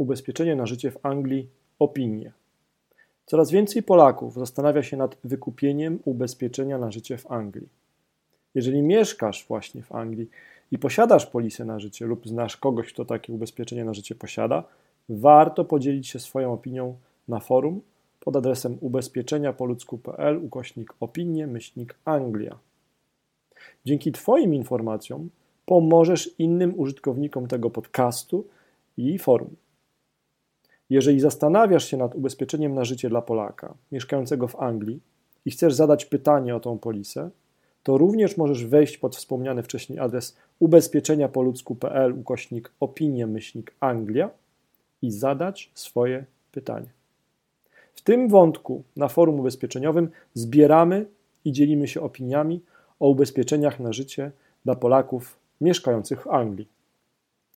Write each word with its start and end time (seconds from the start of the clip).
ubezpieczenie 0.00 0.56
na 0.56 0.66
życie 0.66 0.90
w 0.90 1.06
Anglii 1.06 1.48
opinie. 1.78 2.32
Coraz 3.26 3.50
więcej 3.50 3.82
Polaków 3.82 4.34
zastanawia 4.34 4.82
się 4.82 4.96
nad 4.96 5.16
wykupieniem 5.24 5.98
ubezpieczenia 6.04 6.78
na 6.78 6.90
życie 6.90 7.18
w 7.18 7.30
Anglii. 7.30 7.68
Jeżeli 8.54 8.82
mieszkasz 8.82 9.46
właśnie 9.48 9.82
w 9.82 9.92
Anglii 9.92 10.30
i 10.70 10.78
posiadasz 10.78 11.26
polisę 11.26 11.64
na 11.64 11.78
życie 11.78 12.06
lub 12.06 12.28
znasz 12.28 12.56
kogoś, 12.56 12.92
kto 12.92 13.04
takie 13.04 13.32
ubezpieczenie 13.32 13.84
na 13.84 13.94
życie 13.94 14.14
posiada, 14.14 14.64
warto 15.08 15.64
podzielić 15.64 16.08
się 16.08 16.18
swoją 16.18 16.52
opinią 16.52 16.94
na 17.28 17.40
forum 17.40 17.80
pod 18.20 18.36
adresem 18.36 18.78
ubezpieczeniapoludzku.pl 18.80 20.44
ukośnik 20.44 20.94
opinie 21.00 21.46
myślnik 21.46 21.94
Anglia. 22.04 22.58
Dzięki 23.84 24.12
Twoim 24.12 24.54
informacjom 24.54 25.30
pomożesz 25.66 26.30
innym 26.38 26.80
użytkownikom 26.80 27.46
tego 27.46 27.70
podcastu 27.70 28.46
i 28.96 29.18
forum. 29.18 29.56
Jeżeli 30.90 31.20
zastanawiasz 31.20 31.84
się 31.84 31.96
nad 31.96 32.14
ubezpieczeniem 32.14 32.74
na 32.74 32.84
życie 32.84 33.08
dla 33.08 33.22
Polaka 33.22 33.74
mieszkającego 33.92 34.48
w 34.48 34.56
Anglii 34.56 35.00
i 35.44 35.50
chcesz 35.50 35.74
zadać 35.74 36.04
pytanie 36.04 36.56
o 36.56 36.60
tą 36.60 36.78
polisę, 36.78 37.30
to 37.82 37.98
również 37.98 38.36
możesz 38.36 38.66
wejść 38.66 38.98
pod 38.98 39.16
wspomniany 39.16 39.62
wcześniej 39.62 39.98
adres 39.98 40.36
ubezpieczeniapoludzku.pl 40.58 42.12
ukośnik 42.12 42.72
opinie 42.80 43.26
myślnik 43.26 43.74
Anglia 43.80 44.30
i 45.02 45.10
zadać 45.10 45.70
swoje 45.74 46.24
pytanie. 46.52 46.88
W 47.94 48.00
tym 48.02 48.28
wątku 48.28 48.82
na 48.96 49.08
forum 49.08 49.40
ubezpieczeniowym 49.40 50.10
zbieramy 50.34 51.06
i 51.44 51.52
dzielimy 51.52 51.88
się 51.88 52.00
opiniami 52.00 52.62
o 53.00 53.08
ubezpieczeniach 53.08 53.80
na 53.80 53.92
życie 53.92 54.30
dla 54.64 54.74
Polaków 54.74 55.38
mieszkających 55.60 56.22
w 56.22 56.28
Anglii. 56.28 56.68